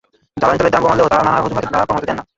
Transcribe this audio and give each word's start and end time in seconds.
জ্বালানি 0.41 0.57
তেলের 0.59 0.73
দাম 0.75 0.81
কমালেও 0.83 1.11
তাঁরা 1.11 1.23
নানা 1.27 1.39
অজুহাতে 1.45 1.67
ভাড়া 1.73 1.87
কমাতে 1.89 2.07
দেন 2.09 2.17
না। 2.19 2.23